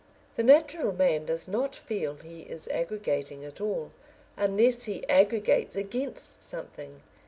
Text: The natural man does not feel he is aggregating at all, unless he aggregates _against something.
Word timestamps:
The 0.35 0.41
natural 0.41 0.93
man 0.93 1.25
does 1.25 1.47
not 1.47 1.75
feel 1.75 2.15
he 2.15 2.39
is 2.41 2.67
aggregating 2.69 3.45
at 3.45 3.61
all, 3.61 3.91
unless 4.35 4.85
he 4.85 5.07
aggregates 5.07 5.75
_against 5.75 6.41
something. 6.41 7.03